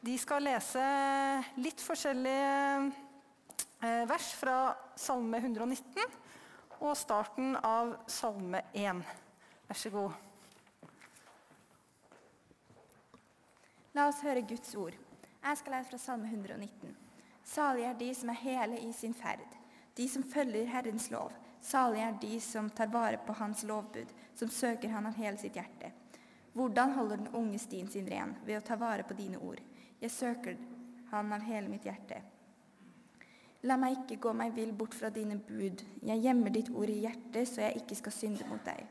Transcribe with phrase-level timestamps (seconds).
[0.00, 0.82] De skal lese
[1.58, 2.90] litt forskjellige
[3.82, 4.58] eh, vers fra
[4.94, 6.04] Salme 119
[6.78, 9.00] og starten av Salme 1.
[9.66, 10.12] Vær så god.
[13.98, 14.94] La oss høre Guds ord.
[15.42, 16.94] Jeg skal lese fra Salme 119.
[17.42, 19.42] Salig er de som er hele i sin ferd,
[19.98, 21.34] de som følger Herrens lov.
[21.64, 25.58] Salig er de som tar vare på Hans lovbud, som søker Han av hele sitt
[25.58, 25.90] hjerte.
[26.54, 28.36] Hvordan holder den unge stien sin ren?
[28.46, 29.58] Ved å ta vare på dine ord.
[30.00, 30.56] Jeg søker
[31.10, 32.20] Han av hele mitt hjerte.
[33.66, 35.82] La meg ikke gå meg vill bort fra dine bud.
[36.06, 38.84] Jeg gjemmer ditt ord i hjertet, så jeg ikke skal synde mot deg.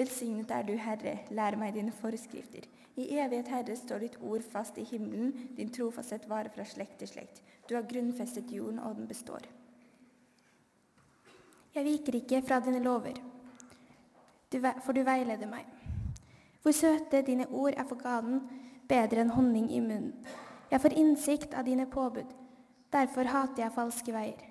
[0.00, 2.64] Velsignet er du, Herre, lær meg dine forskrifter.
[2.96, 7.10] I evighet, Herre, står ditt ord fast i himmelen, din trofasthet varer fra slekt til
[7.12, 7.42] slekt.
[7.68, 9.44] Du har grunnfestet jorden, og den består.
[11.74, 13.20] Jeg viker ikke fra dine lover,
[14.82, 15.68] for du veileder meg.
[16.62, 18.42] Hvor søte dine ord er for ganen,
[18.90, 20.12] bedre enn honning i munnen.
[20.70, 22.28] Jeg får innsikt av dine påbud.
[22.90, 24.44] Derfor hater jeg falske veier.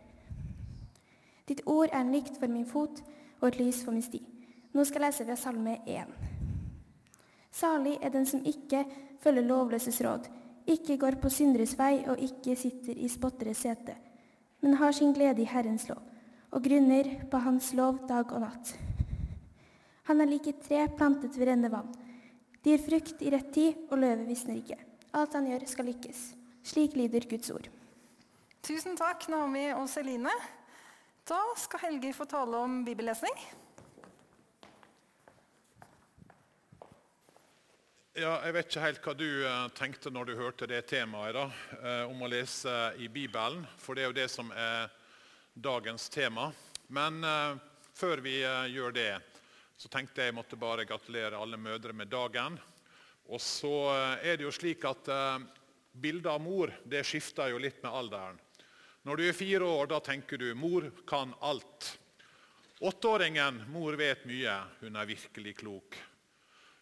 [1.47, 3.01] Ditt ord er en lykt for min fot
[3.39, 4.19] og et lys for min sti.
[4.75, 6.11] Nå skal jeg lese fra Salme 1.
[7.51, 8.83] Salig er den som ikke
[9.23, 10.27] følger lovløses råd,
[10.69, 13.95] ikke går på synderes vei og ikke sitter i spotteres sete,
[14.61, 16.03] men har sin glede i Herrens lov
[16.51, 18.75] og grunner på Hans lov dag og natt.
[20.09, 21.91] Han er lik et tre plantet ved rennende vann
[22.63, 24.77] de gir frukt i rett tid, og løvet visner ikke.
[25.15, 26.23] Alt han gjør, skal lykkes.
[26.69, 27.69] Slik lyder Guds ord.
[28.65, 30.33] Tusen takk, Naomi og Celine.
[31.29, 33.35] Da skal Helge få tale om bibellesning.
[38.19, 41.45] Ja, jeg vet ikke helt hva du eh, tenkte når du hørte det temaet da,
[41.77, 43.63] eh, om å lese i Bibelen.
[43.79, 44.89] For det er jo det som er
[45.55, 46.49] dagens tema.
[46.91, 47.55] Men uh,
[47.93, 49.11] før vi gjør det,
[49.79, 52.57] så tenkte jeg måtte bare gratulere alle mødre med dagen.
[53.31, 55.45] Og så eh, er det jo slik at eh,
[55.95, 58.41] bildet av mor det skifter jo litt med alderen.
[59.07, 61.93] Når du er fire år, da tenker du 'mor kan alt'.
[62.83, 65.95] Åtteåringen 'mor vet mye, hun er virkelig klok'.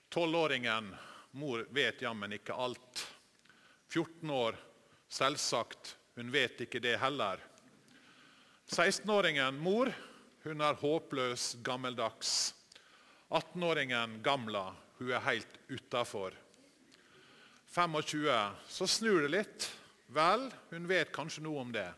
[0.10, 0.96] Tolvåringen
[1.32, 3.06] 'mor vet jammen ikke alt'.
[3.94, 4.58] 14 år
[5.10, 7.40] 'selvsagt, hun vet ikke det heller'.
[8.68, 9.94] 16-åringen 'mor,
[10.44, 12.57] hun er håpløs gammeldags'.
[13.30, 16.34] 18-åringen Gamla hun er helt utafor.
[17.68, 18.30] 25
[18.68, 19.72] så snur det litt.
[20.08, 21.90] Vel, hun vet kanskje noe om det.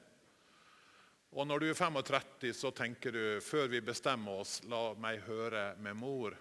[1.38, 5.76] Og når du er 35, så tenker du før vi bestemmer oss, la meg høre
[5.78, 6.34] med mor.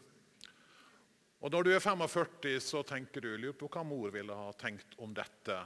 [1.39, 4.97] Og når du er 45, så tenker du lurer på hva mor ville ha tenkt
[5.05, 5.59] om dette.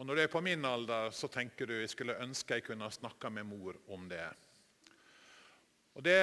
[0.00, 2.88] Og når du er på min alder, så tenker du jeg skulle ønske jeg kunne
[2.90, 4.24] snakka med mor om det.
[5.92, 6.18] Og det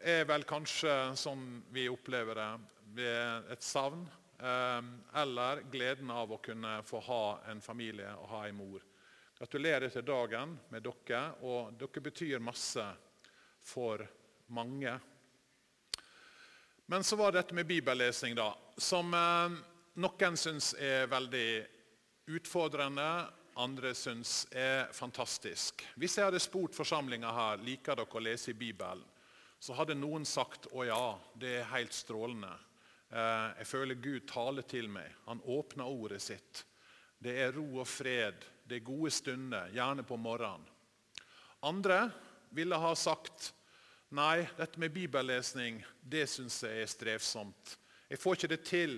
[0.00, 2.50] er vel kanskje sånn vi opplever det
[2.96, 4.06] ved et savn.
[4.40, 4.82] Eh,
[5.20, 8.84] eller gleden av å kunne få ha en familie og ha en mor.
[9.38, 11.22] Gratulerer til dagen med dere.
[11.42, 12.84] og Dere betyr masse
[13.60, 14.06] for
[14.48, 14.98] mange.
[16.86, 19.60] Men så var dette med bibellesing, da, som eh,
[20.00, 21.50] noen syns er veldig
[22.34, 23.10] utfordrende,
[23.60, 25.84] andre syns er fantastisk.
[26.00, 29.04] Hvis jeg hadde spurt forsamlinga her liker dere å lese i Bibelen,
[29.60, 31.04] så hadde noen sagt å ja,
[31.36, 32.52] det er helt strålende.
[33.10, 35.12] Eh, jeg føler Gud taler til meg.
[35.26, 36.64] Han åpner ordet sitt.
[37.20, 38.40] Det er ro og fred.
[38.64, 40.64] Det er gode stunder, gjerne på morgenen.
[41.68, 42.06] Andre
[42.56, 43.50] ville ha sagt
[44.16, 47.76] nei, dette med bibellesning det syns jeg er strevsomt.
[48.08, 48.96] Jeg får ikke det til.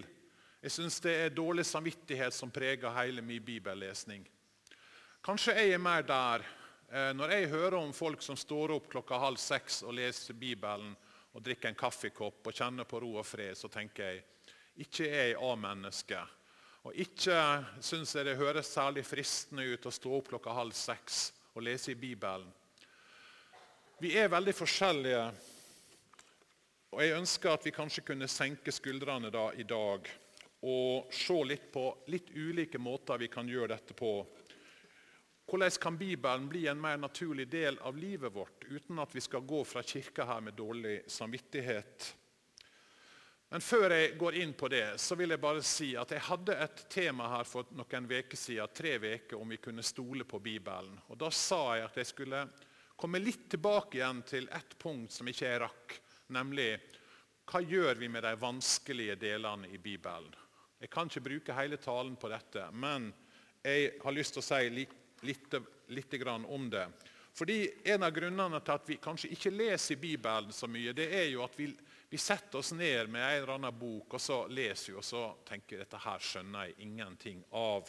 [0.63, 4.23] Jeg syns det er dårlig samvittighet som preger hele min bibellesning.
[5.27, 6.47] Kanskje jeg er mer der
[6.93, 10.91] når jeg hører om folk som står opp klokka halv seks og leser Bibelen
[11.33, 14.19] og drikker en kaffekopp og kjenner på ro og fred, så tenker jeg
[14.85, 16.21] ikke er jeg A-menneske.
[16.83, 17.37] Og ikke
[17.85, 21.93] syns jeg det høres særlig fristende ut å stå opp klokka halv seks og lese
[21.95, 22.49] i Bibelen.
[24.03, 25.27] Vi er veldig forskjellige,
[26.93, 30.09] og jeg ønsker at vi kanskje kunne senke skuldrene da i dag
[30.63, 34.11] og se litt på litt ulike måter vi kan gjøre dette på
[35.47, 39.41] hvordan kan Bibelen bli en mer naturlig del av livet vårt uten at vi skal
[39.41, 42.17] gå fra kirka her med dårlig samvittighet?
[43.53, 46.55] Men Før jeg går inn på det, så vil jeg bare si at jeg hadde
[46.57, 50.95] et tema her for noen veker siden, tre veker, om vi kunne stole på Bibelen.
[51.13, 52.47] Og Da sa jeg at jeg skulle
[52.97, 55.99] komme litt tilbake igjen til ett punkt som ikke jeg rakk,
[56.33, 56.71] nemlig
[57.45, 60.33] hva gjør vi med de vanskelige delene i Bibelen?
[60.81, 63.11] Jeg kan ikke bruke hele talen på dette, men
[63.61, 64.73] jeg har lyst til å si
[65.23, 65.55] litt
[65.93, 66.15] litt,
[66.47, 66.89] om det.
[67.33, 71.31] Fordi En av grunnene til at vi kanskje ikke leser Bibelen så mye, det er
[71.31, 71.73] jo at vi,
[72.11, 75.23] Vi setter oss ned med en eller annen bok, og så leser vi, og så
[75.49, 77.89] tenker vi dette her skjønner jeg ingenting av.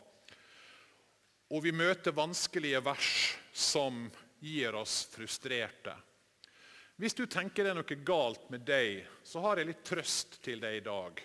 [1.52, 3.10] Og vi møter vanskelige vers
[3.52, 4.06] som
[4.40, 5.98] gir oss frustrerte.
[6.96, 10.64] Hvis du tenker det er noe galt med deg, så har jeg litt trøst til
[10.64, 11.20] deg i dag.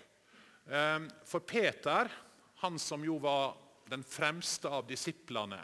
[0.75, 2.11] Ehm, for Peter,
[2.59, 3.55] han som jo var
[3.87, 5.61] den fremste av disiplene,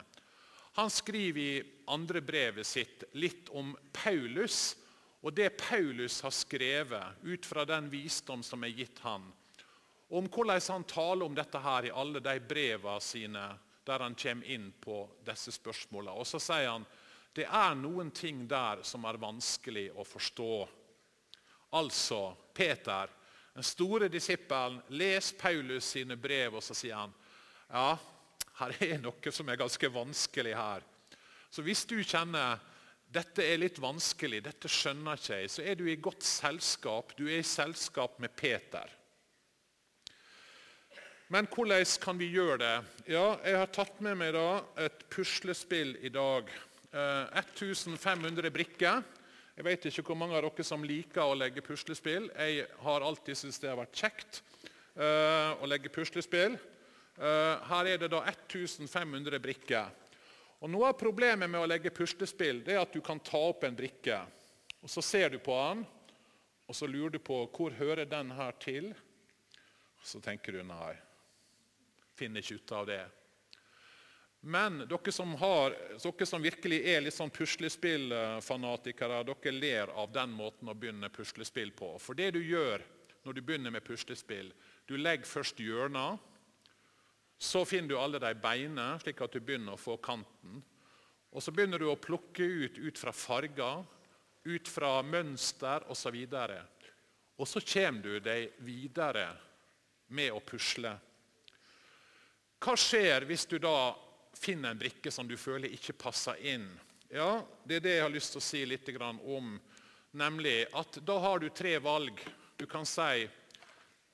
[0.75, 4.75] han skriver i andre brevet sitt litt om Paulus
[5.25, 9.23] og det Paulus har skrevet ut fra den visdom som er gitt han,
[10.13, 13.45] om hvordan han taler om dette her i alle de brevene sine
[13.85, 16.13] der han kommer inn på disse spørsmålene.
[16.13, 16.85] Og så sier han
[17.35, 20.53] det er noen ting der som er vanskelig å forstå.
[21.75, 22.21] Altså,
[22.53, 23.09] Peter,
[23.53, 27.13] den store disippelen, les Paulus sine brev, og så sier han
[27.69, 27.97] ja,
[28.59, 30.85] her er noe som er ganske vanskelig her.
[31.51, 32.59] Så hvis du kjenner
[33.15, 37.13] dette er litt vanskelig, dette skjønner ikke jeg, så er du i godt selskap.
[37.15, 38.89] Du er i selskap med Peter.
[41.31, 42.73] Men hvordan kan vi gjøre det?
[43.15, 44.35] Ja, Jeg har tatt med meg
[44.77, 46.49] et puslespill i dag.
[46.91, 49.01] Eh, 1500 brikker.
[49.55, 52.29] Jeg vet ikke hvor mange av dere som liker å legge puslespill.
[52.35, 54.41] Jeg har alltid syntes det har vært kjekt
[54.99, 56.59] eh, å legge puslespill.
[57.15, 59.91] Eh, her er det da 1500 brikker.
[60.59, 63.63] Og Noe av problemet med å legge puslespill det er at du kan ta opp
[63.63, 64.19] en brikke.
[64.81, 65.85] og Så ser du på den,
[66.67, 68.93] og så lurer du på hvor hører den her til.
[70.03, 70.95] Så tenker du nei,
[72.15, 73.03] finner ikke ut av det.
[74.45, 80.35] Men dere som, har, dere som virkelig er litt sånn puslespillfanatikere, dere ler av den
[80.37, 81.95] måten å begynne puslespill på.
[81.97, 82.83] For det du gjør
[83.25, 84.51] når du begynner med puslespill,
[84.85, 86.19] du legger først hjørner
[87.37, 90.61] så finner du alle de beina, slik at du begynner å få kanten.
[91.35, 93.83] Og Så begynner du å plukke ut ut fra farger,
[94.45, 96.15] ut fra mønster osv.
[96.15, 96.85] Og,
[97.35, 99.27] og så kommer du deg videre
[100.15, 100.93] med å pusle.
[102.63, 103.91] Hva skjer hvis du da
[104.35, 106.69] finner en brikke som du føler ikke passer inn?
[107.11, 109.59] Ja, Det er det jeg har lyst til å si litt om.
[110.11, 112.15] Nemlig at da har du tre valg.
[112.55, 113.27] Du kan si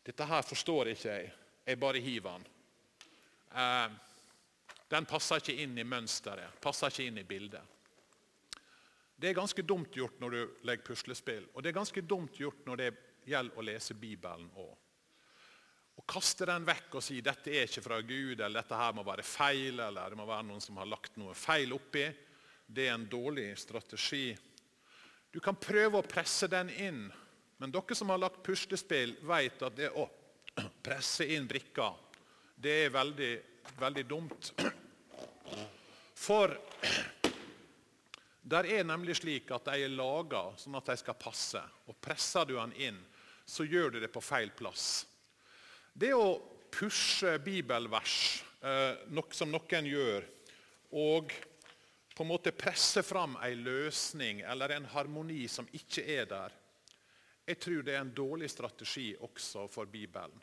[0.03, 1.31] dette her forstår ikke jeg,
[1.65, 2.49] jeg bare hiver den
[3.55, 3.91] eh,
[4.91, 7.77] den passer ikke inn i mønsteret, passer ikke inn i bildet.
[9.21, 12.65] Det er ganske dumt gjort når du legger puslespill, og det er ganske dumt gjort
[12.65, 12.91] når det
[13.29, 14.73] gjelder å lese Bibelen òg.
[16.01, 19.05] Å kaste den vekk og si dette er ikke fra Gud, eller dette her må
[19.05, 22.07] være feil, eller det må være noen som har lagt noe feil oppi,
[22.65, 24.31] det er en dårlig strategi.
[25.31, 27.03] Du kan prøve å presse den inn,
[27.61, 30.07] men dere som har lagt puslespill, vet at det å
[30.87, 32.10] presse inn brikker
[32.61, 33.31] det er veldig,
[33.79, 34.51] veldig dumt.
[36.21, 36.53] For
[38.41, 41.61] der er nemlig slik at de er laga sånn at de skal passe.
[41.89, 42.99] Og Presser du den inn,
[43.45, 45.07] så gjør du det på feil plass.
[45.93, 46.37] Det å
[46.71, 48.43] pushe bibelvers,
[49.11, 50.27] nok som noen gjør,
[51.01, 51.33] og
[52.11, 56.53] på en måte presse fram en løsning eller en harmoni som ikke er der,
[57.47, 60.37] jeg tror det er en dårlig strategi også for Bibelen.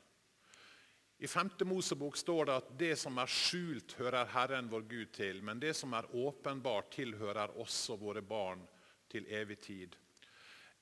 [1.20, 1.50] I 5.
[1.64, 5.72] Mosebok står det at det som er skjult, hører Herren vår Gud til, men det
[5.74, 8.62] som er åpenbart, tilhører også våre barn
[9.10, 9.96] til evig tid.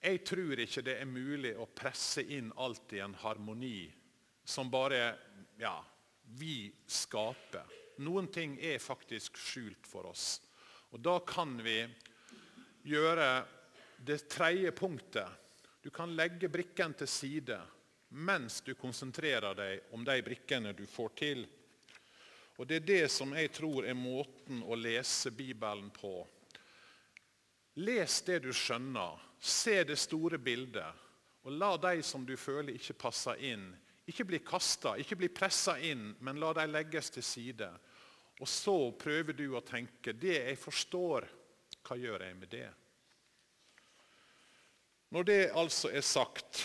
[0.03, 3.89] Jeg tror ikke det er mulig å presse inn alt i en harmoni
[4.45, 5.17] som bare
[5.57, 5.79] ja,
[6.37, 7.73] vi skaper.
[8.05, 10.43] Noen ting er faktisk skjult for oss.
[10.93, 11.79] Og Da kan vi
[12.85, 13.31] gjøre
[14.05, 15.33] det tredje punktet.
[15.81, 17.57] Du kan legge brikken til side
[18.17, 21.47] mens du konsentrerer deg om de brikkene du får til.
[22.57, 26.25] Og Det er det som jeg tror er måten å lese Bibelen på.
[27.77, 31.03] Les det du skjønner, se det store bildet,
[31.45, 33.69] og la de som du føler ikke passer inn,
[34.09, 37.69] ikke bli kasta, ikke bli pressa inn, men la de legges til side.
[38.41, 41.29] Og så prøver du å tenke det jeg forstår,
[41.87, 42.67] hva gjør jeg med det?
[45.13, 46.65] Når det altså er sagt,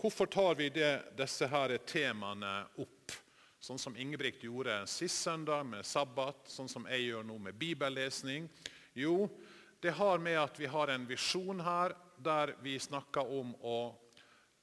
[0.00, 3.12] Hvorfor tar vi det, disse her temaene opp,
[3.60, 8.46] sånn som Ingebrigt gjorde sist søndag med sabbat, sånn som jeg gjør nå med bibellesning?
[8.96, 9.28] Jo,
[9.84, 13.92] det har med at vi har en visjon her der vi snakker om å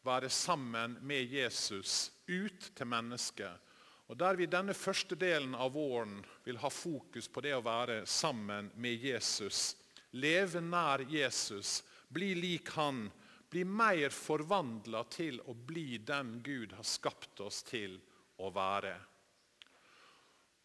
[0.09, 3.61] være sammen med Jesus ut til mennesket.
[4.09, 6.17] Og Der vi denne første delen av våren
[6.47, 9.75] vil ha fokus på det å være sammen med Jesus.
[10.17, 13.05] Leve nær Jesus, bli lik han
[13.49, 17.99] bli mer forvandla til å bli den Gud har skapt oss til
[18.37, 18.95] å være.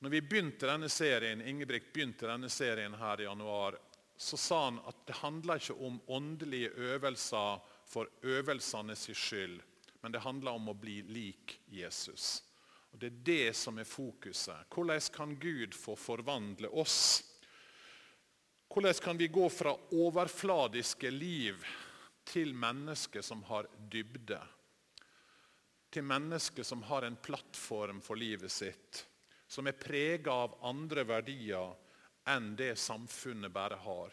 [0.02, 3.76] Når vi begynte denne serien, Ingebrigt begynte denne serien her i januar,
[4.16, 9.60] så sa han at det handler ikke om åndelige øvelser for øvelsene sin skyld,
[10.02, 12.42] men det handler om å bli lik Jesus.
[12.92, 14.66] Og Det er det som er fokuset.
[14.74, 17.22] Hvordan kan Gud få forvandle oss?
[18.68, 21.64] Hvordan kan vi gå fra overfladiske liv
[22.24, 24.40] til mennesker som har dybde?
[25.92, 29.02] Til mennesker som har en plattform for livet sitt,
[29.46, 31.74] som er prega av andre verdier
[32.32, 34.12] enn det samfunnet bare har.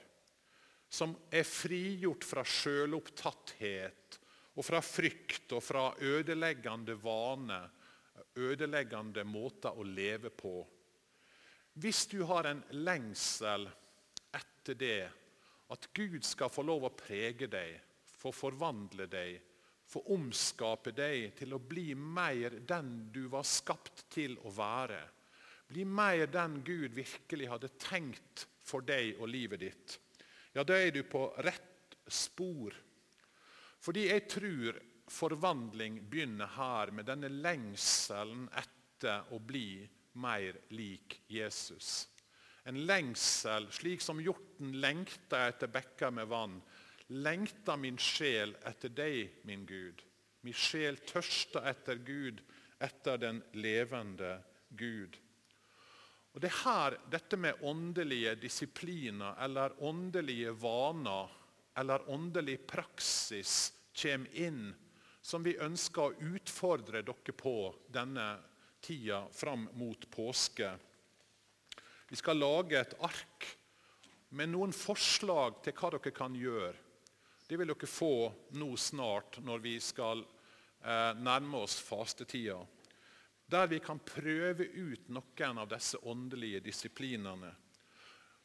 [0.90, 4.20] Som er frigjort fra sjølopptatthet
[4.58, 7.70] og fra frykt og fra ødeleggende vaner,
[8.36, 10.58] ødeleggende måter å leve på.
[11.80, 13.70] Hvis du har en lengsel
[14.36, 15.04] etter det,
[15.70, 17.78] at Gud skal få lov å prege deg,
[18.20, 19.40] få forvandle deg,
[19.90, 25.00] få omskape deg til å bli mer den du var skapt til å være.
[25.70, 29.98] Bli mer den Gud virkelig hadde tenkt for deg og livet ditt.
[30.54, 32.74] Ja, da er du på rett spor.
[33.80, 39.82] Fordi jeg tror forvandling begynner her med denne lengselen etter å bli
[40.22, 42.08] mer lik Jesus.
[42.70, 46.60] En lengsel, slik som hjorten lengter etter bekker med vann.
[47.10, 50.04] Lengter min sjel etter deg, min Gud.
[50.46, 52.44] Min sjel tørster etter Gud,
[52.80, 54.38] etter den levende
[54.70, 55.18] Gud.
[56.34, 61.32] Og Det er her dette med åndelige disipliner eller åndelige vaner
[61.76, 64.70] eller åndelig praksis kommer inn,
[65.22, 67.56] som vi ønsker å utfordre dere på
[67.90, 68.28] denne
[68.82, 70.70] tida fram mot påske.
[72.10, 73.48] Vi skal lage et ark
[74.30, 76.89] med noen forslag til hva dere kan gjøre.
[77.50, 78.30] Det vil dere få
[78.62, 82.60] nå snart når vi skal eh, nærme oss fastetida.
[83.50, 87.50] Der vi kan prøve ut noen av disse åndelige disiplinene.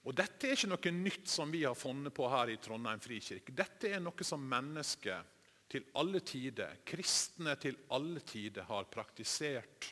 [0.08, 3.52] Og Dette er ikke noe nytt som vi har funnet på her i Trondheim frikirke.
[3.52, 5.20] Dette er noe som mennesker
[5.68, 9.90] til alle tider, kristne til alle tider, har praktisert.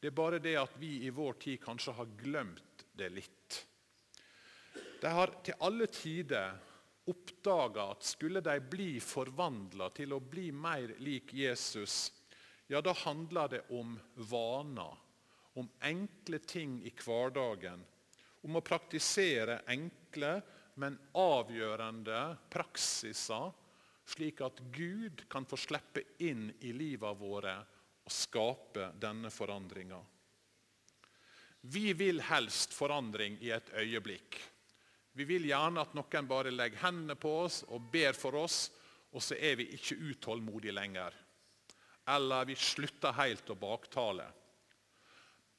[0.00, 3.60] Det er bare det at vi i vår tid kanskje har glemt det litt.
[5.04, 6.56] De har til alle tider
[7.10, 12.12] oppdaga at skulle de bli forvandla til å bli mer lik Jesus,
[12.70, 13.96] ja, da handler det om
[14.30, 14.98] vaner,
[15.58, 17.82] om enkle ting i hverdagen.
[18.46, 20.36] Om å praktisere enkle,
[20.80, 23.50] men avgjørende praksiser,
[24.06, 27.56] slik at Gud kan få slippe inn i livet våre
[28.06, 29.98] og skape denne forandringa.
[31.60, 34.38] Vi vil helst forandring i et øyeblikk.
[35.20, 38.70] Vi vil gjerne at noen bare legger hendene på oss og ber for oss,
[39.12, 41.12] og så er vi ikke utålmodige lenger.
[42.08, 44.24] Eller vi slutter helt å baktale.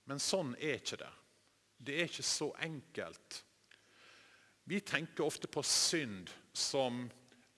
[0.09, 1.11] Men sånn er ikke det.
[1.77, 3.37] Det er ikke så enkelt.
[4.65, 7.03] Vi tenker ofte på synd som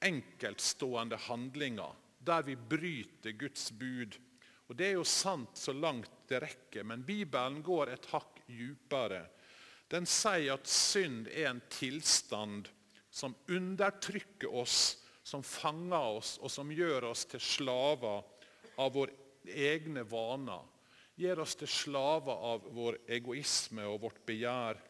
[0.04, 4.20] enkeltstående handlinger der vi bryter Guds bud.
[4.68, 9.24] Og Det er jo sant så langt det rekker, men Bibelen går et hakk djupere.
[9.94, 12.70] Den sier at synd er en tilstand
[13.14, 18.24] som undertrykker oss, som fanger oss, og som gjør oss til slaver
[18.82, 19.14] av våre
[19.46, 20.66] egne vaner.
[21.16, 24.82] Gjør oss til slaver av vår egoisme og vårt begjær.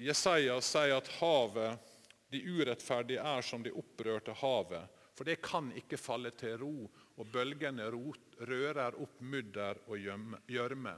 [0.00, 1.90] Jesaja sier at havet,
[2.30, 4.86] de urettferdige, er som det opprørte havet.
[5.18, 6.74] For det kan ikke falle til ro,
[7.18, 10.94] og bølgene rører opp mudder og gjørme.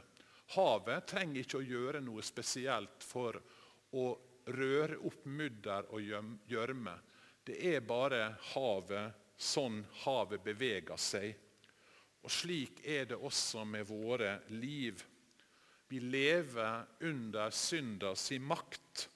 [0.53, 3.39] Havet trenger ikke å gjøre noe spesielt for
[3.97, 4.07] å
[4.53, 6.03] røre opp mudder og
[6.51, 6.95] gjørme.
[7.45, 11.33] Det er bare havet, sånn havet beveger seg.
[12.23, 15.03] Og Slik er det også med våre liv.
[15.89, 19.09] Vi lever under synders makt.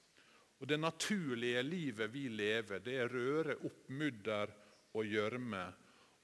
[0.59, 4.51] Og Det naturlige livet vi lever, det er røre opp mudder
[4.93, 5.65] og gjørme.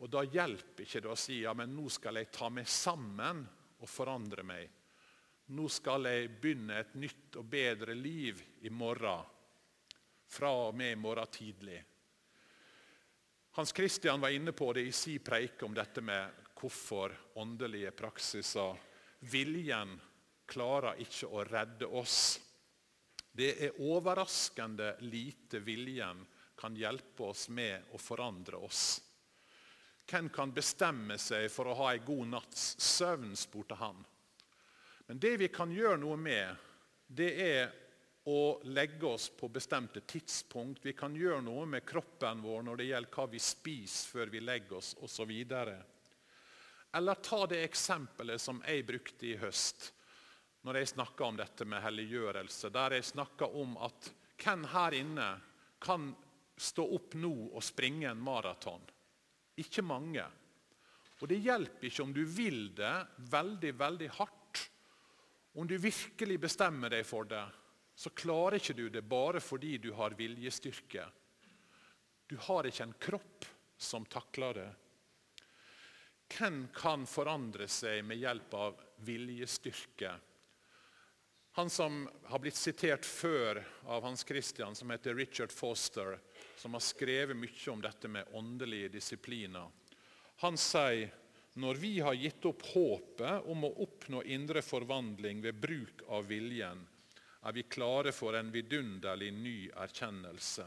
[0.01, 3.45] Og Da hjelper ikke det å si ja, men nå skal jeg ta meg sammen
[3.79, 4.82] og forandre meg.
[5.53, 9.27] Nå skal jeg begynne et nytt og bedre liv i morgen.
[10.33, 11.77] Fra og med i morgen tidlig.
[13.53, 18.79] Hans Christian var inne på det i sin preik om dette med hvorfor åndelige praksiser
[19.29, 19.93] Viljen
[20.49, 22.39] klarer ikke å redde oss.
[23.31, 26.25] Det er overraskende lite viljen
[26.57, 28.87] kan hjelpe oss med å forandre oss.
[30.09, 34.01] Hvem kan bestemme seg for å ha en god natts søvn, spurte han.
[35.13, 36.55] Men det vi kan gjøre noe med,
[37.05, 37.67] det er
[38.33, 40.81] å legge oss på bestemte tidspunkt.
[40.81, 44.41] Vi kan gjøre noe med kroppen vår når det gjelder hva vi spiser før vi
[44.41, 45.35] legger oss osv.
[46.97, 49.91] Eller ta det eksempelet som jeg brukte i høst
[50.65, 52.73] når jeg snakka om dette med helliggjørelse.
[52.73, 54.09] Der jeg snakka om at
[54.41, 55.31] hvem her inne
[55.77, 56.09] kan
[56.57, 58.81] stå opp nå og springe en maraton.
[59.61, 60.25] Ikke mange.
[61.21, 62.95] Og det hjelper ikke om du vil det
[63.29, 64.39] veldig, veldig hardt.
[65.53, 67.43] Om du virkelig bestemmer deg for det,
[67.95, 71.05] så klarer ikke du det bare fordi du har viljestyrke.
[72.27, 73.45] Du har ikke en kropp
[73.77, 74.69] som takler det.
[76.33, 80.15] Hvem kan forandre seg med hjelp av viljestyrke?
[81.53, 86.17] Han som har blitt sitert før av Hans Christian, som heter Richard Foster,
[86.57, 89.69] som har skrevet mye om dette med åndelige disipliner,
[90.41, 91.13] han sier
[91.53, 96.81] når vi har gitt opp håpet om å oppnå indre forvandling ved bruk av viljen,
[97.43, 100.65] er vi klare for en vidunderlig ny erkjennelse.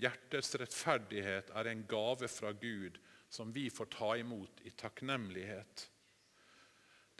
[0.00, 2.96] Hjertets rettferdighet er en gave fra Gud
[3.28, 5.88] som vi får ta imot i takknemlighet.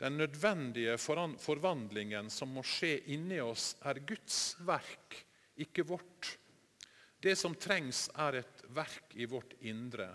[0.01, 5.19] Den nødvendige forvandlingen som må skje inni oss, er Guds verk,
[5.61, 6.33] ikke vårt.
[7.21, 10.09] Det som trengs, er et verk i vårt indre,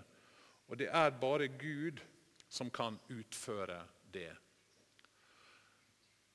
[0.67, 2.03] og det er bare Gud
[2.49, 4.33] som kan utføre det.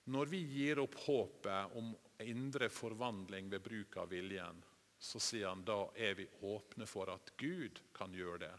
[0.04, 4.60] Når vi gir opp håpet om indre forvandling ved bruk av viljen,
[4.98, 8.54] så sier han da er vi åpne for at Gud kan gjøre det.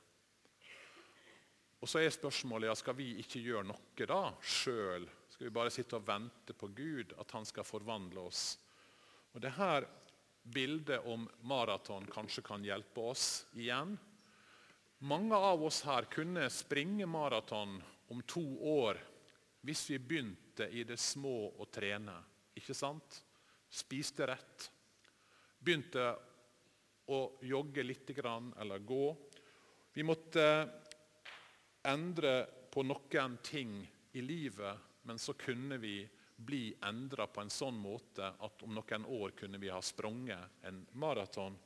[1.86, 5.06] Og Så er spørsmålet ja, skal vi ikke gjøre noe da sjøl.
[5.30, 8.56] Skal vi bare sitte og vente på Gud, at han skal forvandle oss?
[9.36, 9.86] Og det her
[10.42, 13.98] bildet om maraton kanskje kan hjelpe oss igjen.
[15.06, 18.98] Mange av oss her kunne springe maraton om to år
[19.62, 22.16] hvis vi begynte i det små å trene.
[22.58, 23.20] Ikke sant?
[23.70, 24.66] Spiste rett.
[25.62, 26.08] Begynte
[27.14, 29.16] å jogge litt eller gå.
[29.94, 30.48] Vi måtte
[31.86, 32.34] endre
[32.74, 33.78] på noen ting
[34.12, 34.74] i livet,
[35.06, 36.00] men så kunne vi
[36.36, 40.82] bli endra på en sånn måte at om noen år kunne vi ha sprunget en
[40.98, 41.62] maraton.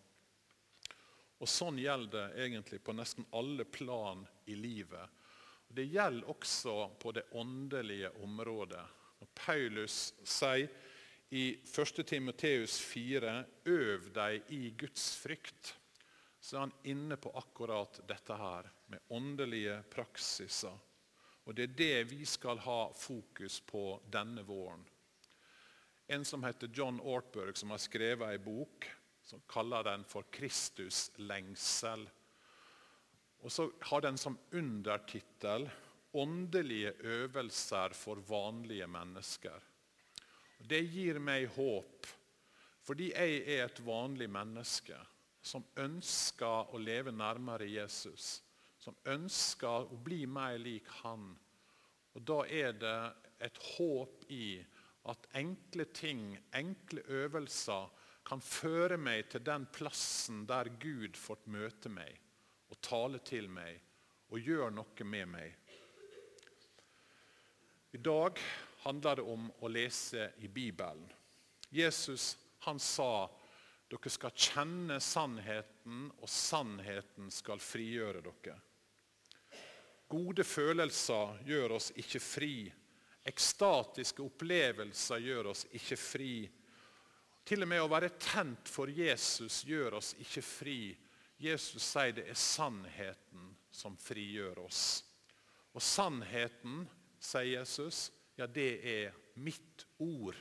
[1.39, 5.07] Og Sånn gjelder det egentlig på nesten alle plan i livet.
[5.67, 8.85] Det gjelder også på det åndelige området.
[9.19, 10.69] Når Paulus sier
[11.29, 12.05] i 1.
[12.07, 15.75] Timoteus 4.: Øv deg i Guds frykt
[16.39, 20.77] så er han inne på akkurat dette her med åndelige praksiser.
[21.43, 24.85] Og Det er det vi skal ha fokus på denne våren.
[26.07, 28.87] En som heter John Ortberg, som har skrevet en bok
[29.29, 32.07] som kaller den for 'Kristus lengsel'.
[33.41, 35.69] Og så har den som undertittel
[36.13, 39.61] 'Åndelige øvelser for vanlige mennesker'.
[40.69, 42.07] Det gir meg håp,
[42.83, 44.97] fordi jeg er et vanlig menneske
[45.41, 48.41] som ønsker å leve nærmere Jesus,
[48.79, 51.37] som ønsker å bli mer lik han.
[52.15, 54.65] Og Da er det et håp i
[55.05, 57.89] at enkle ting, enkle øvelser,
[58.25, 62.19] kan føre meg til den plassen der Gud får møte meg
[62.69, 63.79] og tale til meg
[64.29, 65.55] og gjøre noe med meg.
[67.91, 68.37] I dag
[68.83, 71.07] handler det om å lese i Bibelen.
[71.73, 73.29] Jesus han sa
[73.89, 78.59] dere skal kjenne sannheten, og sannheten skal frigjøre dere.
[80.09, 82.53] Gode følelser gjør oss ikke fri.
[83.29, 86.33] Ekstatiske opplevelser gjør oss ikke fri.
[87.49, 90.81] Til og med å være tent for Jesus gjør oss ikke fri.
[91.41, 94.81] Jesus sier det er sannheten som frigjør oss.
[95.73, 96.83] Og sannheten,
[97.17, 100.37] sier Jesus, ja, det er mitt ord.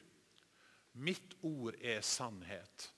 [1.00, 2.90] Mitt ord er sannhet.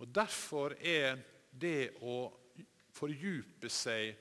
[0.00, 1.20] Og Derfor er
[1.52, 2.32] det å
[2.96, 4.16] fordype seg,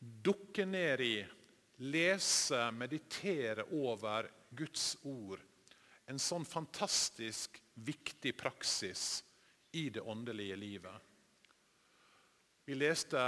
[0.00, 1.14] dukke ned i,
[1.92, 5.44] lese, meditere over Guds ord
[6.12, 9.24] en sånn fantastisk viktig praksis
[9.72, 10.94] i det åndelige livet.
[12.64, 13.20] Vi leste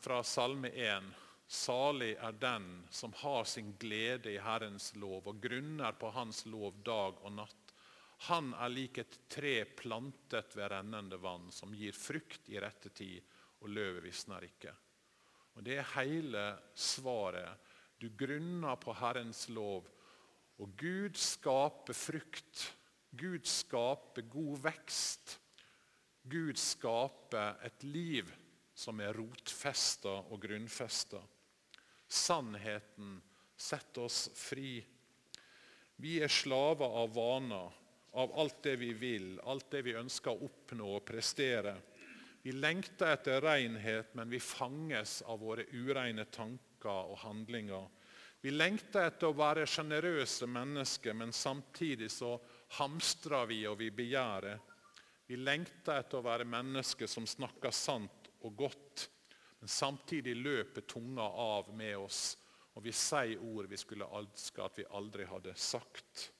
[0.00, 1.04] fra Salme 1.:
[1.46, 6.76] Salig er den som har sin glede i Herrens lov og grunner på Hans lov
[6.84, 7.74] dag og natt.
[8.28, 13.18] Han er lik et tre plantet ved rennende vann, som gir frukt i rette tid,
[13.62, 14.74] og løvet visner ikke.
[15.56, 16.44] Og Det er hele
[16.74, 17.58] svaret.
[17.98, 19.88] Du grunner på Herrens lov,
[20.58, 22.68] og Gud skaper frukt.
[23.12, 25.36] Gud skaper god vekst.
[26.22, 28.30] Gud skaper et liv
[28.74, 31.20] som er rotfesta og grunnfesta.
[32.08, 33.18] Sannheten
[33.56, 34.80] setter oss fri.
[36.00, 37.78] Vi er slaver av vaner
[38.12, 41.76] av alt det vi vil, alt det vi ønsker å oppnå og prestere.
[42.42, 47.86] Vi lengter etter renhet, men vi fanges av våre ureine tanker og handlinger.
[48.42, 52.34] Vi lengter etter å være sjenerøse mennesker, men samtidig så
[52.78, 54.60] hamstrer vi og vi begjærer.
[55.26, 59.08] Vi lengter etter å være mennesker som snakker sant og godt.
[59.60, 62.36] Men samtidig løper tunga av med oss,
[62.74, 66.30] og vi sier ord vi skulle ønske at vi aldri hadde sagt.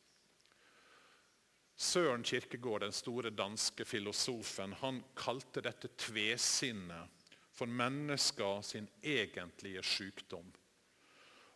[1.83, 10.51] Søren Kirkegård, den store danske filosofen, han kalte dette tvesinnet for mennesker sin egentlige sykdom.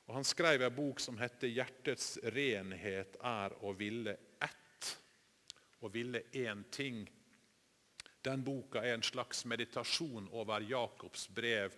[0.07, 4.17] Og Han skrev en bok som heter 'Hjertets renhet er å ville.
[5.81, 7.05] Å ville én ting.
[8.23, 11.77] Den boka er en slags meditasjon over Jakobs brev,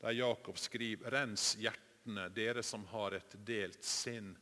[0.00, 4.36] der Jakob skriver 'Rens hjertene, dere som har et delt sinn'.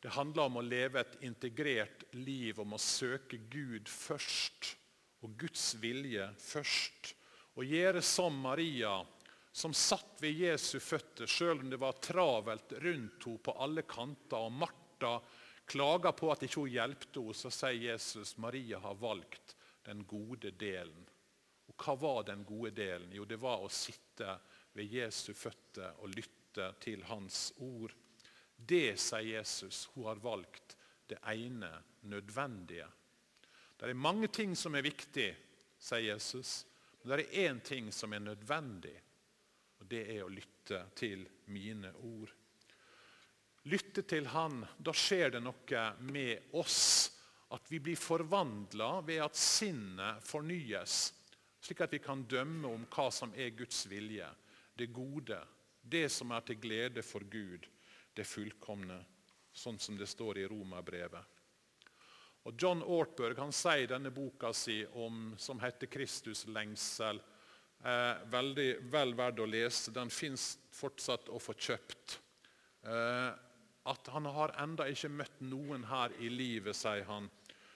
[0.00, 4.76] Det handler om å leve et integrert liv, om å søke Gud først
[5.20, 7.14] og Guds vilje først.
[7.58, 8.94] Og gjøre som Maria,
[9.52, 14.46] som satt ved Jesu føtter selv om det var travelt rundt henne på alle kanter.
[14.46, 15.18] Og Martha
[15.70, 19.54] klager på at ikke hun hjelpte henne, så sier Jesus Maria har valgt
[19.86, 21.06] den gode delen.
[21.70, 23.12] Og Hva var den gode delen?
[23.14, 24.34] Jo, det var å sitte
[24.74, 27.94] ved Jesu føtter og lytte til hans ord.
[28.56, 30.76] Det, sier Jesus, hun har valgt
[31.08, 31.70] det ene
[32.10, 32.88] nødvendige.
[33.78, 35.30] Det er mange ting som er viktig,
[35.80, 36.64] sier Jesus,
[37.00, 38.96] men det er én ting som er nødvendig.
[39.80, 42.34] Og det er å lytte til mine ord.
[43.68, 47.10] Lytte til Han, da skjer det noe med oss.
[47.50, 50.98] At vi blir forvandla ved at sinnet fornyes,
[51.60, 54.28] slik at vi kan dømme om hva som er Guds vilje,
[54.78, 55.40] det gode,
[55.82, 57.66] det som er til glede for Gud,
[58.14, 59.00] det fullkomne,
[59.52, 61.36] sånn som det står i Romerbrevet.
[62.46, 67.20] Og John Ortberg han sier i denne boka si om, som heter 'Kristus lengsel',
[67.80, 69.92] Eh, veldig vel verdt å lese.
[69.94, 72.18] Den fins fortsatt å få kjøpt.
[72.84, 73.30] Eh,
[73.88, 77.30] at han har enda ikke møtt noen her i livet, sier han,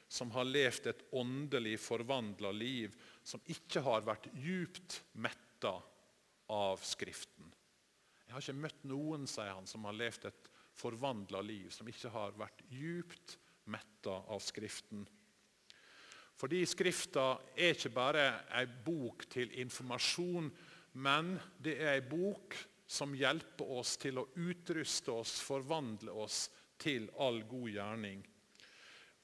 [0.09, 5.75] som har levd et åndelig forvandla liv, som ikke har vært djupt metta
[6.53, 7.49] av Skriften.
[8.27, 12.13] Jeg har ikke møtt noen sier han, som har levd et forvandla liv, som ikke
[12.13, 13.39] har vært djupt
[13.73, 15.07] metta av Skriften.
[16.35, 18.25] Fordi Skrifta er ikke bare
[18.59, 20.51] ei bok til informasjon,
[21.01, 26.49] men det er ei bok som hjelper oss til å utruste oss, forvandle oss
[26.81, 28.23] til all god gjerning.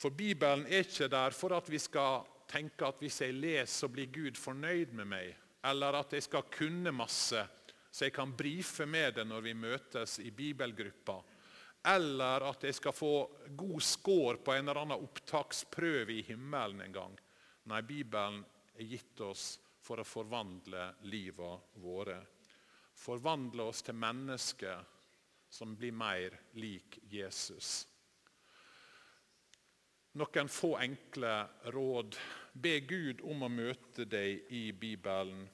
[0.01, 3.90] For Bibelen er ikke der for at vi skal tenke at hvis jeg leser, så
[3.92, 5.35] blir Gud fornøyd med meg.
[5.68, 7.42] Eller at jeg skal kunne masse,
[7.90, 11.18] så jeg kan brife med det når vi møtes i bibelgruppa
[11.88, 13.14] eller at jeg skal få
[13.57, 17.14] god score på en eller annen opptaksprøve i himmelen en gang.
[17.70, 18.42] Nei, Bibelen
[18.77, 22.18] er gitt oss for å forvandle livet våre.
[23.00, 24.82] Forvandle oss til mennesker
[25.50, 27.86] som blir mer lik Jesus.
[30.20, 31.32] Noen få enkle
[31.72, 32.18] råd.
[32.52, 35.46] Be Gud om å møte deg i Bibelen.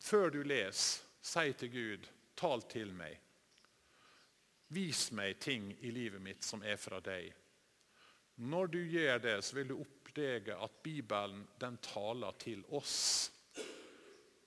[0.00, 3.20] Før du leser, si til Gud 'Tal til meg'.
[4.68, 7.32] Vis meg ting i livet mitt som er fra deg.
[8.36, 13.30] Når du gjør det, så vil du oppdage at Bibelen den taler til oss.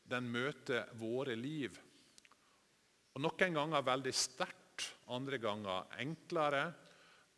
[0.08, 1.76] Den møter våre liv.
[3.16, 6.68] Og Noen ganger veldig sterkt, andre ganger enklere.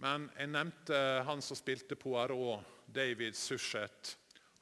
[0.03, 4.15] Men jeg nevnte han som spilte Poirot, David Sushet.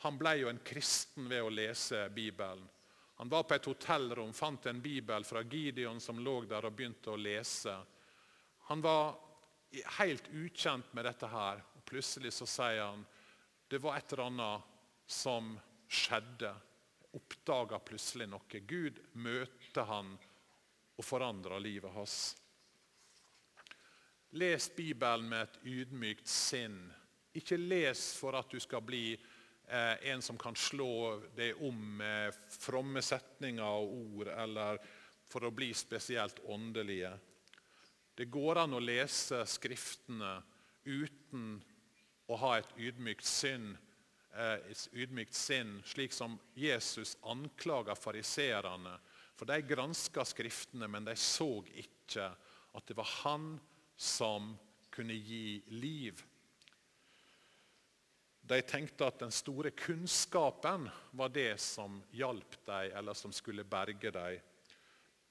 [0.05, 2.65] Han ble jo en kristen ved å lese Bibelen.
[3.17, 7.09] Han var på et hotellrom, fant en bibel fra Gideon som lå der, og begynte
[7.09, 7.73] å lese.
[8.69, 9.15] Han var
[9.97, 11.63] helt ukjent med dette her.
[11.73, 13.05] og Plutselig så sier han
[13.67, 14.75] det var et eller annet
[15.09, 15.49] som
[15.89, 16.53] skjedde.
[17.15, 18.59] Oppdaga plutselig noe.
[18.67, 20.11] Gud møter han
[20.97, 22.35] og forandrer livet hans.
[24.35, 26.81] Les Bibelen med et ydmykt sinn.
[27.37, 32.35] Ikke les for at du skal bli eh, en som kan slå deg om med
[32.57, 34.81] fromme setninger og ord, eller
[35.27, 37.13] for å bli spesielt åndelige.
[38.17, 40.39] Det går an å lese Skriftene
[40.87, 41.57] uten
[42.27, 43.86] å ha et ydmykt sinn, eh,
[44.93, 48.97] ydmykt sinn slik som Jesus anklager fariseerne.
[49.37, 52.31] For de granska Skriftene, men de så ikke
[52.77, 53.55] at det var han
[53.95, 54.55] som
[54.93, 56.23] kunne gi liv.
[58.47, 64.11] De tenkte at den store kunnskapen var det som hjalp dem, eller som skulle berge
[64.13, 64.39] dem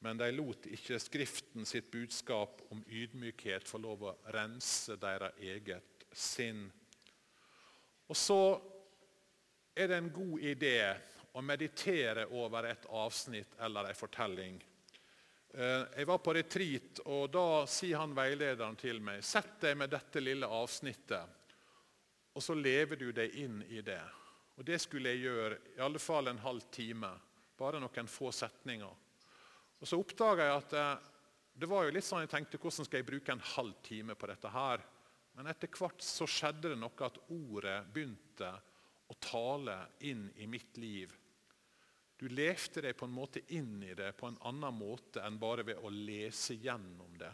[0.07, 6.05] men de lot ikke Skriften sitt budskap om ydmykhet få lov å rense deres eget
[6.13, 6.67] sinn.
[8.07, 8.41] Og så
[9.77, 10.97] er det en god idé
[11.37, 14.55] å meditere over et avsnitt eller en fortelling.
[15.53, 19.93] Eh, jeg var på retreat, og da sier han veilederen til meg Sett deg med
[19.93, 21.53] dette lille avsnittet,
[22.33, 24.01] og så lever du deg inn i det.
[24.57, 27.11] Og Det skulle jeg gjøre i alle fall en halv time.
[27.57, 28.95] Bare noen få setninger.
[29.81, 31.11] Og Så oppdaga jeg at eh,
[31.57, 34.29] det var jo litt sånn jeg tenkte hvordan skal jeg bruke en halv time på
[34.33, 34.81] dette her.
[35.37, 38.55] Men etter hvert så skjedde det noe at ordet begynte
[39.07, 41.13] å tale inn i mitt liv.
[42.17, 45.67] Du levde deg på en måte inn i det på en annen måte enn bare
[45.69, 47.33] ved å lese gjennom det.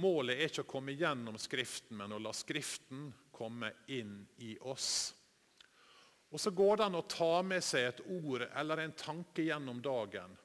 [0.00, 5.14] Målet er ikke å komme gjennom Skriften, men å la Skriften komme inn i oss.
[6.30, 9.80] Og Så går det an å ta med seg et ord eller en tanke gjennom
[9.82, 10.36] dagen.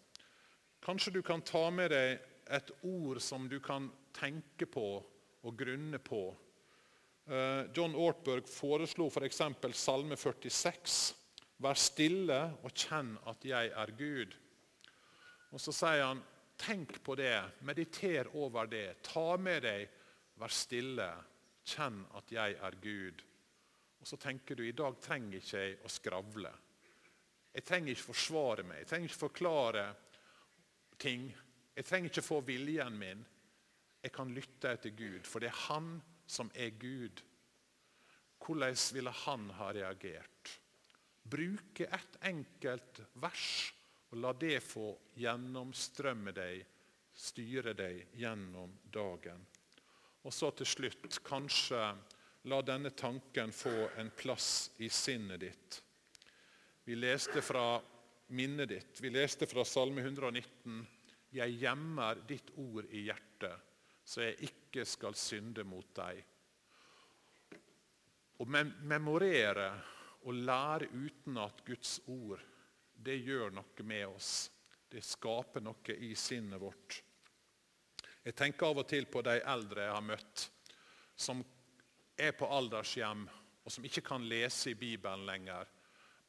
[0.82, 4.88] Kanskje du kan ta med deg et ord som du kan tenke på
[5.46, 6.24] og grunne på.
[7.28, 9.38] Eh, John Ortberg foreslo f.eks.
[9.38, 11.16] For Salme 46.
[11.58, 14.36] Vær stille og kjenn at jeg er Gud.
[15.56, 16.22] Og Så sier han,
[16.60, 19.02] tenk på det, mediter over det.
[19.08, 19.88] Ta med deg,
[20.38, 21.10] vær stille,
[21.66, 23.24] kjenn at jeg er Gud.
[24.02, 26.52] Og Så tenker du i dag trenger ikke jeg å skravle.
[27.56, 29.86] Jeg trenger ikke forsvare meg, jeg trenger ikke forklare
[31.00, 31.30] ting.
[31.76, 33.24] Jeg trenger ikke få viljen min.
[34.04, 37.22] Jeg kan lytte etter Gud, for det er Han som er Gud.
[38.46, 40.60] Hvordan ville han ha reagert?
[41.26, 43.74] Bruke et enkelt vers
[44.12, 46.62] og la det få gjennomstrømme deg,
[47.16, 49.42] styre deg gjennom dagen.
[50.26, 51.82] Og så til slutt, kanskje
[52.50, 55.82] la denne tanken få en plass i sinnet ditt.
[56.86, 57.82] Vi leste fra
[58.28, 60.84] minnet ditt, vi leste fra Salme 119.
[61.36, 63.65] Jeg gjemmer ditt ord i hjertet,
[64.06, 66.22] så jeg ikke skal synde mot deg.
[68.38, 69.70] Å memorere
[70.26, 72.42] og lære utenat Guds ord,
[72.96, 74.34] det gjør noe med oss.
[74.90, 77.02] Det skaper noe i sinnet vårt.
[78.26, 80.46] Jeg tenker av og til på de eldre jeg har møtt,
[81.16, 81.44] som
[82.18, 83.26] er på aldershjem,
[83.66, 85.68] og som ikke kan lese i Bibelen lenger,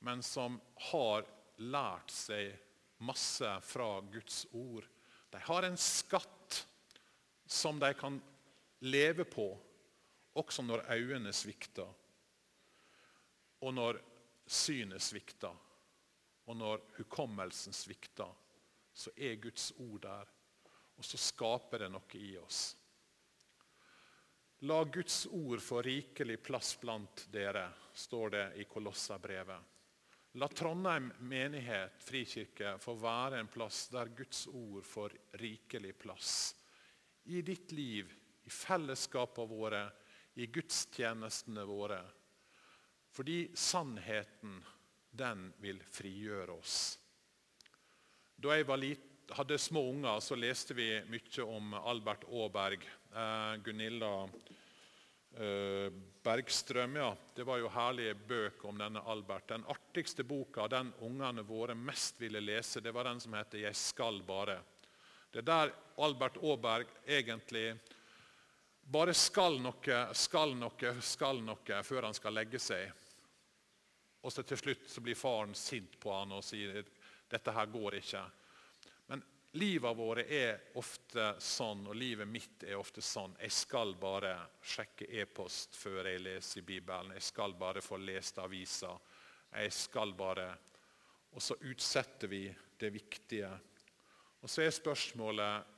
[0.04, 0.58] men som
[0.90, 1.24] har
[1.62, 2.52] lært seg
[3.04, 4.84] masse fra Guds ord.
[5.32, 6.35] De har en skatt
[7.46, 8.20] som de kan
[8.78, 9.46] leve på,
[10.36, 11.88] også når øynene svikter.
[13.64, 14.00] Og når
[14.46, 15.54] synet svikter,
[16.46, 18.32] og når hukommelsen svikter,
[18.92, 20.34] så er Guds ord der.
[20.96, 22.60] Og så skaper det noe i oss.
[24.64, 29.72] La Guds ord få rikelig plass blant dere, står det i Kolossabrevet.
[30.40, 36.54] La Trondheim menighet, frikirke, få være en plass der Guds ord får rikelig plass.
[37.26, 38.12] I ditt liv,
[38.44, 39.82] i fellesskapene våre,
[40.34, 41.98] i gudstjenestene våre.
[43.10, 44.60] Fordi sannheten,
[45.10, 46.76] den vil frigjøre oss.
[48.36, 52.84] Da jeg lit, hadde små unger, så leste vi mye om Albert Aaberg.
[53.10, 54.12] Eh, Gunilla
[55.34, 55.88] eh,
[56.22, 56.96] Bergstrøm.
[57.00, 57.10] ja.
[57.34, 59.48] Det var jo herlige bøker om denne Albert.
[59.48, 63.76] Den artigste boka den ungene våre mest ville lese, det var den som heter 'Jeg
[63.76, 64.62] skal bare'.
[65.36, 67.74] Det er der Albert Aaberg egentlig
[68.88, 72.88] bare skal noe, skal noe, skal noe før han skal legge seg.
[74.24, 76.80] Og så til slutt så blir faren sint på han og sier
[77.28, 78.24] dette her går ikke.
[79.12, 79.26] Men
[79.60, 83.36] livet våre er ofte sånn, og livet mitt er ofte sånn.
[83.44, 84.32] Jeg skal bare
[84.64, 87.12] sjekke e-post før jeg leser Bibelen.
[87.20, 88.96] Jeg skal bare få lest avisa.
[89.52, 90.54] Jeg skal bare
[91.36, 92.46] Og så utsetter vi
[92.80, 93.50] det viktige.
[94.42, 95.72] Og så er spørsmålet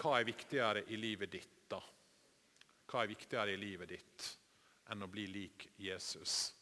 [0.00, 1.80] hva er viktigere i livet ditt, da?
[2.88, 4.28] Hva er viktigere i livet ditt
[4.90, 6.54] enn å bli lik Jesus?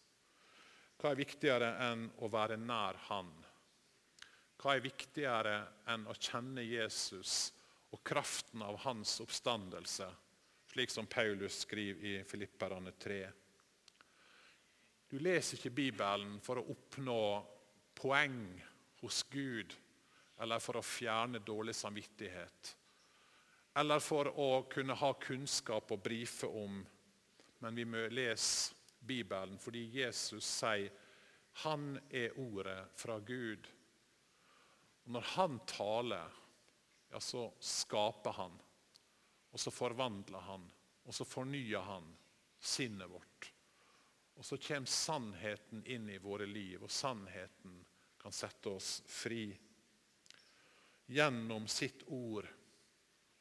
[0.98, 3.30] Hva er viktigere enn å være nær Han?
[4.58, 5.54] Hva er viktigere
[5.92, 7.52] enn å kjenne Jesus
[7.94, 10.08] og kraften av hans oppstandelse,
[10.72, 13.20] slik som Paulus skriver i Filipperne 3?
[15.08, 17.20] Du leser ikke Bibelen for å oppnå
[17.96, 18.42] poeng
[19.00, 19.72] hos Gud
[20.38, 22.76] eller for å fjerne dårlig samvittighet.
[23.78, 26.80] Eller for å kunne ha kunnskap å brife om.
[27.58, 30.90] Men vi må lese Bibelen fordi Jesus sier
[31.62, 33.66] han er ordet fra Gud.
[35.04, 36.34] Og når han taler,
[37.10, 38.54] ja, så skaper han.
[39.50, 40.66] Og så forvandler han,
[41.08, 42.06] og så fornyer han
[42.60, 43.48] sinnet vårt.
[44.38, 47.80] Og så kommer sannheten inn i våre liv, og sannheten
[48.20, 49.48] kan sette oss fri.
[51.08, 52.48] Gjennom sitt ord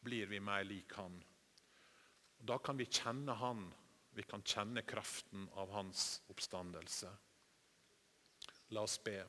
[0.07, 1.17] blir vi mer lik han.
[2.39, 3.67] Da kan vi kjenne han
[4.17, 7.09] vi kan kjenne kraften av hans oppstandelse.
[8.67, 9.19] La oss be.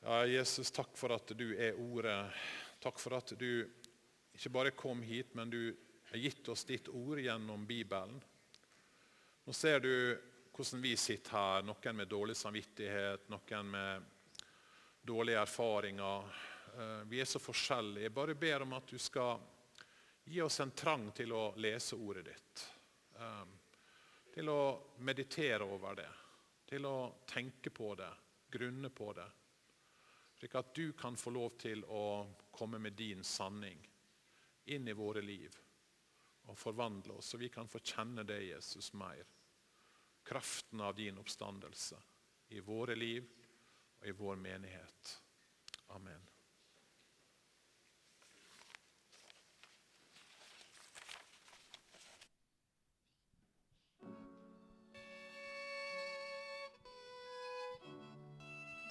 [0.00, 2.34] Ja, Jesus, takk for at du er Ordet.
[2.82, 3.62] Takk for at du
[4.34, 5.70] ikke bare kom hit, men du
[6.10, 8.18] har gitt oss ditt ord gjennom Bibelen.
[9.46, 9.94] Nå ser du
[10.50, 14.10] hvordan vi sitter her, noen med dårlig samvittighet, noen med
[15.04, 16.24] dårlige erfaringer.
[16.78, 18.02] Eh, vi er så forskjellige.
[18.02, 19.40] Jeg bare ber om at du skal
[20.24, 22.64] gi oss en trang til å lese ordet ditt.
[23.20, 23.44] Eh,
[24.34, 26.08] til å meditere over det,
[26.66, 26.96] til å
[27.28, 28.10] tenke på det,
[28.50, 29.28] grunne på det.
[30.38, 32.06] Slik at du kan få lov til å
[32.50, 33.84] komme med din sanning
[34.64, 35.60] inn i våre liv
[36.48, 39.24] og forvandle oss, så vi kan få kjenne deg, Jesus, mer.
[40.24, 42.00] Kraften av din oppstandelse
[42.56, 43.43] i våre liv
[44.04, 45.22] og i vår menighet.
[45.88, 46.33] Amen.